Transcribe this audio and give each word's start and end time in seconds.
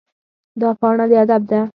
دا 0.59 0.69
پاڼه 0.79 1.05
د 1.09 1.13
ادب 1.23 1.41
ده. 1.49 1.61